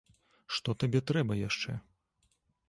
[0.55, 1.77] Што табе трэба яшчэ?